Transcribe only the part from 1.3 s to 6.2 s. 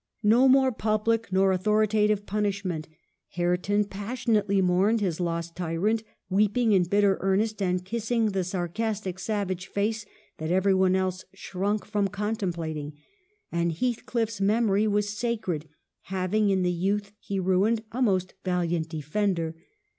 nor authoritative punishment. Hareton passionately mourned his lost tyrant,